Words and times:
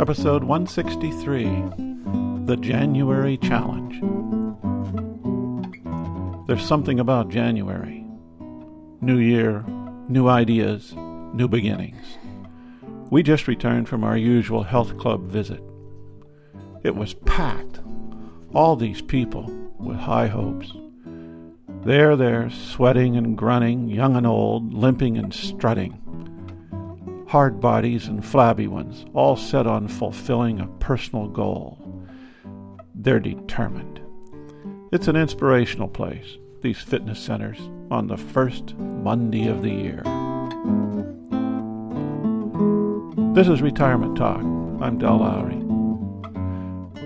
episode 0.00 0.42
163 0.42 1.44
The 2.46 2.56
January 2.56 3.36
Challenge. 3.36 4.00
There's 6.48 6.64
something 6.64 6.98
about 6.98 7.28
January. 7.28 8.06
New 9.02 9.18
year, 9.18 9.62
new 10.08 10.26
ideas, 10.26 10.94
new 10.96 11.48
beginnings. 11.48 12.16
We 13.10 13.22
just 13.22 13.46
returned 13.46 13.90
from 13.90 14.02
our 14.02 14.16
usual 14.16 14.62
health 14.62 14.96
club 14.96 15.28
visit. 15.28 15.62
It 16.82 16.96
was 16.96 17.12
packed. 17.12 17.80
All 18.54 18.76
these 18.76 19.02
people 19.02 19.52
with 19.78 19.98
high 19.98 20.28
hopes. 20.28 20.72
There, 21.84 22.16
there, 22.16 22.48
sweating 22.48 23.18
and 23.18 23.36
grunting, 23.36 23.90
young 23.90 24.16
and 24.16 24.26
old, 24.26 24.72
limping 24.72 25.18
and 25.18 25.34
strutting. 25.34 26.00
Hard 27.30 27.60
bodies 27.60 28.08
and 28.08 28.26
flabby 28.26 28.66
ones, 28.66 29.06
all 29.14 29.36
set 29.36 29.64
on 29.64 29.86
fulfilling 29.86 30.58
a 30.58 30.66
personal 30.80 31.28
goal. 31.28 31.78
They're 32.92 33.20
determined. 33.20 34.00
It's 34.90 35.06
an 35.06 35.14
inspirational 35.14 35.86
place, 35.86 36.38
these 36.60 36.80
fitness 36.80 37.20
centers, 37.20 37.60
on 37.88 38.08
the 38.08 38.16
first 38.16 38.76
Monday 38.76 39.46
of 39.46 39.62
the 39.62 39.70
year. 39.70 40.02
This 43.32 43.46
is 43.46 43.62
Retirement 43.62 44.16
Talk. 44.16 44.40
I'm 44.82 44.98
Del 44.98 45.18
Lowry. 45.18 45.62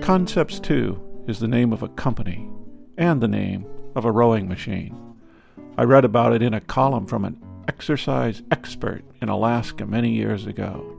Concepts 0.00 0.58
2 0.58 1.26
is 1.28 1.38
the 1.38 1.48
name 1.48 1.70
of 1.70 1.82
a 1.82 1.88
company 1.88 2.48
and 2.96 3.20
the 3.20 3.28
name 3.28 3.66
of 3.94 4.06
a 4.06 4.10
rowing 4.10 4.48
machine. 4.48 4.98
I 5.76 5.82
read 5.82 6.06
about 6.06 6.32
it 6.32 6.40
in 6.40 6.54
a 6.54 6.62
column 6.62 7.04
from 7.04 7.26
an 7.26 7.43
exercise 7.68 8.42
expert 8.50 9.04
in 9.20 9.28
Alaska 9.28 9.86
many 9.86 10.10
years 10.10 10.46
ago. 10.46 10.96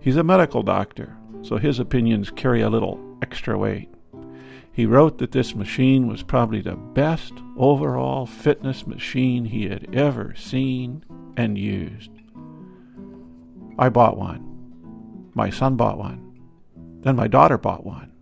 He's 0.00 0.16
a 0.16 0.24
medical 0.24 0.62
doctor, 0.62 1.16
so 1.42 1.56
his 1.56 1.78
opinions 1.78 2.30
carry 2.30 2.62
a 2.62 2.70
little 2.70 3.00
extra 3.22 3.58
weight. 3.58 3.88
He 4.72 4.86
wrote 4.86 5.18
that 5.18 5.32
this 5.32 5.54
machine 5.54 6.06
was 6.06 6.22
probably 6.22 6.60
the 6.60 6.76
best 6.76 7.32
overall 7.56 8.26
fitness 8.26 8.86
machine 8.86 9.44
he 9.44 9.68
had 9.68 9.92
ever 9.92 10.34
seen 10.36 11.04
and 11.36 11.58
used. 11.58 12.10
I 13.78 13.88
bought 13.88 14.16
one. 14.16 15.30
My 15.34 15.50
son 15.50 15.76
bought 15.76 15.98
one. 15.98 16.24
Then 17.00 17.16
my 17.16 17.28
daughter 17.28 17.58
bought 17.58 17.84
one. 17.84 18.12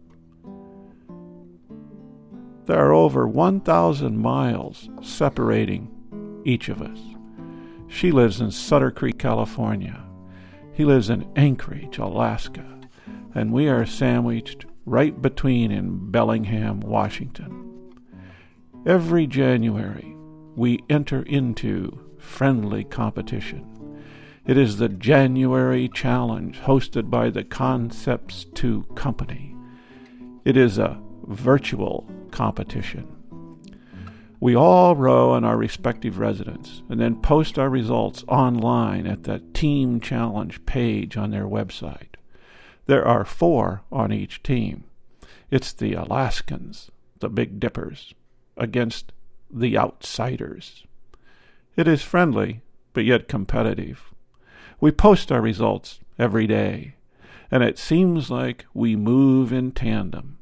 There 2.66 2.84
are 2.84 2.92
over 2.92 3.28
1,000 3.28 4.18
miles 4.18 4.88
separating 5.00 5.88
each 6.44 6.68
of 6.68 6.82
us. 6.82 6.98
She 7.88 8.10
lives 8.10 8.40
in 8.40 8.50
Sutter 8.50 8.90
Creek, 8.90 9.18
California. 9.18 10.02
He 10.72 10.84
lives 10.84 11.08
in 11.10 11.30
Anchorage, 11.36 11.98
Alaska. 11.98 12.64
And 13.34 13.52
we 13.52 13.68
are 13.68 13.86
sandwiched 13.86 14.66
right 14.84 15.20
between 15.20 15.70
in 15.70 16.10
Bellingham, 16.10 16.80
Washington. 16.80 17.94
Every 18.86 19.26
January, 19.26 20.16
we 20.54 20.84
enter 20.88 21.22
into 21.22 21.98
friendly 22.18 22.84
competition. 22.84 23.72
It 24.46 24.56
is 24.56 24.76
the 24.76 24.88
January 24.88 25.88
Challenge 25.88 26.58
hosted 26.60 27.10
by 27.10 27.30
the 27.30 27.42
Concepts 27.42 28.44
2 28.54 28.84
Company. 28.94 29.56
It 30.44 30.56
is 30.56 30.78
a 30.78 31.00
virtual 31.24 32.08
competition. 32.30 33.15
We 34.38 34.54
all 34.54 34.94
row 34.94 35.34
in 35.34 35.44
our 35.44 35.56
respective 35.56 36.18
residence 36.18 36.82
and 36.90 37.00
then 37.00 37.22
post 37.22 37.58
our 37.58 37.70
results 37.70 38.22
online 38.28 39.06
at 39.06 39.22
the 39.22 39.38
Team 39.54 39.98
Challenge 39.98 40.64
page 40.66 41.16
on 41.16 41.30
their 41.30 41.46
website. 41.46 42.16
There 42.84 43.06
are 43.06 43.24
four 43.24 43.82
on 43.90 44.12
each 44.12 44.42
team. 44.42 44.84
It's 45.50 45.72
the 45.72 45.94
Alaskans, 45.94 46.90
the 47.20 47.30
Big 47.30 47.58
Dippers, 47.58 48.12
against 48.58 49.12
the 49.50 49.78
Outsiders. 49.78 50.84
It 51.74 51.88
is 51.88 52.02
friendly, 52.02 52.60
but 52.92 53.04
yet 53.04 53.28
competitive. 53.28 54.12
We 54.80 54.90
post 54.90 55.32
our 55.32 55.40
results 55.40 56.00
every 56.18 56.46
day, 56.46 56.94
and 57.50 57.62
it 57.62 57.78
seems 57.78 58.30
like 58.30 58.66
we 58.74 58.96
move 58.96 59.52
in 59.52 59.72
tandem. 59.72 60.38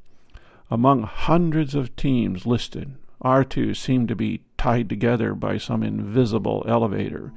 Among 0.71 1.04
hundreds 1.04 1.77
of 1.77 1.94
teams 1.94 2.44
listed, 2.44 2.97
our 3.24 3.42
two 3.44 3.74
seem 3.74 4.06
to 4.06 4.14
be 4.14 4.42
tied 4.58 4.88
together 4.88 5.34
by 5.34 5.58
some 5.58 5.82
invisible 5.82 6.64
elevator 6.68 7.32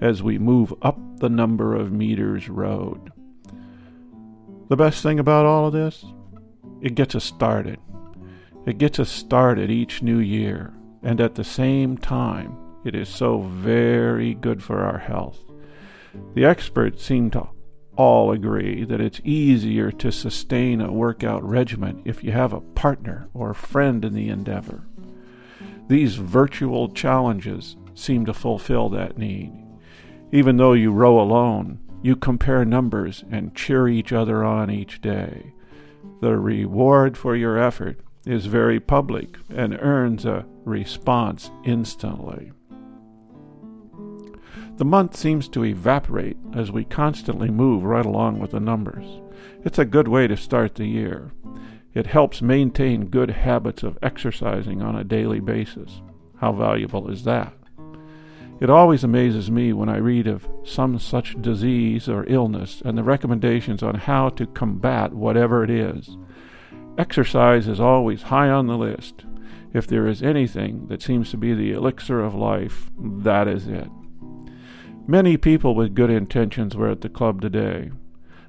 as 0.00 0.22
we 0.22 0.38
move 0.38 0.72
up 0.82 0.98
the 1.18 1.28
number 1.28 1.74
of 1.74 1.92
meters 1.92 2.48
rowed. 2.48 3.12
The 4.68 4.76
best 4.76 5.02
thing 5.02 5.18
about 5.18 5.46
all 5.46 5.66
of 5.66 5.72
this? 5.72 6.04
It 6.80 6.94
gets 6.94 7.14
us 7.14 7.24
started. 7.24 7.78
It 8.66 8.78
gets 8.78 8.98
us 8.98 9.10
started 9.10 9.70
each 9.70 10.02
new 10.02 10.18
year, 10.18 10.74
and 11.02 11.20
at 11.20 11.36
the 11.36 11.44
same 11.44 11.96
time, 11.96 12.56
it 12.84 12.94
is 12.94 13.08
so 13.08 13.42
very 13.42 14.34
good 14.34 14.62
for 14.62 14.80
our 14.80 14.98
health. 14.98 15.38
The 16.34 16.44
experts 16.44 17.04
seem 17.04 17.30
to 17.30 17.48
all 17.96 18.32
agree 18.32 18.84
that 18.84 19.00
it's 19.00 19.20
easier 19.24 19.90
to 19.90 20.12
sustain 20.12 20.80
a 20.80 20.92
workout 20.92 21.42
regimen 21.42 22.02
if 22.04 22.22
you 22.22 22.32
have 22.32 22.52
a 22.52 22.60
partner 22.60 23.28
or 23.32 23.50
a 23.50 23.54
friend 23.54 24.04
in 24.04 24.14
the 24.14 24.28
endeavor. 24.28 24.84
These 25.88 26.16
virtual 26.16 26.88
challenges 26.88 27.76
seem 27.94 28.26
to 28.26 28.34
fulfill 28.34 28.88
that 28.90 29.18
need. 29.18 29.52
Even 30.32 30.56
though 30.56 30.72
you 30.72 30.92
row 30.92 31.20
alone, 31.20 31.78
you 32.02 32.16
compare 32.16 32.64
numbers 32.64 33.24
and 33.30 33.54
cheer 33.54 33.88
each 33.88 34.12
other 34.12 34.44
on 34.44 34.70
each 34.70 35.00
day. 35.00 35.52
The 36.20 36.36
reward 36.36 37.16
for 37.16 37.36
your 37.36 37.58
effort 37.58 38.00
is 38.24 38.46
very 38.46 38.80
public 38.80 39.36
and 39.48 39.78
earns 39.80 40.24
a 40.24 40.44
response 40.64 41.50
instantly. 41.64 42.52
The 44.76 44.84
month 44.84 45.16
seems 45.16 45.48
to 45.50 45.64
evaporate 45.64 46.36
as 46.52 46.70
we 46.70 46.84
constantly 46.84 47.48
move 47.48 47.84
right 47.84 48.04
along 48.04 48.40
with 48.40 48.50
the 48.50 48.60
numbers. 48.60 49.06
It's 49.64 49.78
a 49.78 49.84
good 49.84 50.06
way 50.06 50.26
to 50.26 50.36
start 50.36 50.74
the 50.74 50.86
year. 50.86 51.32
It 51.96 52.08
helps 52.08 52.42
maintain 52.42 53.06
good 53.06 53.30
habits 53.30 53.82
of 53.82 53.96
exercising 54.02 54.82
on 54.82 54.96
a 54.96 55.02
daily 55.02 55.40
basis. 55.40 56.02
How 56.38 56.52
valuable 56.52 57.08
is 57.10 57.24
that? 57.24 57.54
It 58.60 58.68
always 58.68 59.02
amazes 59.02 59.50
me 59.50 59.72
when 59.72 59.88
I 59.88 59.96
read 59.96 60.26
of 60.26 60.46
some 60.62 60.98
such 60.98 61.40
disease 61.40 62.06
or 62.06 62.26
illness 62.28 62.82
and 62.84 62.98
the 62.98 63.02
recommendations 63.02 63.82
on 63.82 63.94
how 63.94 64.28
to 64.28 64.46
combat 64.46 65.14
whatever 65.14 65.64
it 65.64 65.70
is. 65.70 66.18
Exercise 66.98 67.66
is 67.66 67.80
always 67.80 68.24
high 68.24 68.50
on 68.50 68.66
the 68.66 68.76
list. 68.76 69.24
If 69.72 69.86
there 69.86 70.06
is 70.06 70.22
anything 70.22 70.88
that 70.88 71.00
seems 71.00 71.30
to 71.30 71.38
be 71.38 71.54
the 71.54 71.72
elixir 71.72 72.20
of 72.20 72.34
life, 72.34 72.90
that 72.98 73.48
is 73.48 73.68
it. 73.68 73.88
Many 75.06 75.38
people 75.38 75.74
with 75.74 75.94
good 75.94 76.10
intentions 76.10 76.76
were 76.76 76.90
at 76.90 77.00
the 77.00 77.08
club 77.08 77.40
today. 77.40 77.90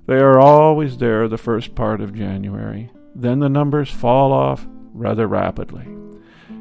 They 0.05 0.17
are 0.17 0.37
always 0.37 0.97
there 0.97 1.29
the 1.29 1.37
first 1.37 1.75
part 1.75 2.01
of 2.01 2.13
January. 2.13 2.91
Then 3.19 3.39
the 3.39 3.49
numbers 3.49 3.89
fall 3.89 4.31
off 4.31 4.67
rather 4.93 5.25
rapidly. 5.27 5.87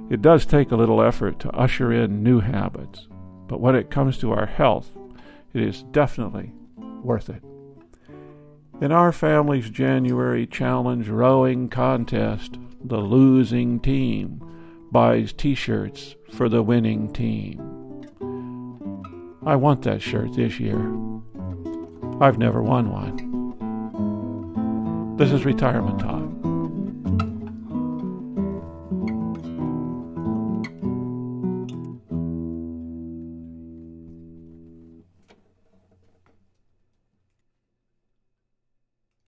It 0.09 0.23
does 0.23 0.47
take 0.47 0.71
a 0.71 0.77
little 0.77 1.03
effort 1.03 1.39
to 1.41 1.51
usher 1.51 1.93
in 1.93 2.23
new 2.23 2.41
habits, 2.41 3.09
but 3.47 3.61
when 3.61 3.75
it 3.75 3.91
comes 3.91 4.17
to 4.19 4.33
our 4.33 4.47
health, 4.47 4.91
it 5.53 5.61
is 5.61 5.83
definitely 5.91 6.55
worth 7.03 7.29
it. 7.29 7.43
In 8.81 8.91
our 8.91 9.13
family's 9.13 9.69
January 9.69 10.47
challenge 10.47 11.11
rowing 11.11 11.69
contest, 11.69 12.57
the 12.83 13.01
losing 13.01 13.79
team 13.79 14.43
buys 14.91 15.35
t 15.35 15.55
shirts 15.55 16.15
for 16.33 16.49
the 16.49 16.63
winning 16.63 17.13
team. 17.13 17.61
I 19.45 19.57
want 19.57 19.83
that 19.83 20.01
shirt 20.01 20.33
this 20.35 20.59
year. 20.59 20.81
I've 22.19 22.39
never 22.39 22.63
won 22.63 22.91
one. 22.91 23.37
This 25.19 25.33
is 25.33 25.45
Retirement 25.45 26.01
Talk. 26.01 26.26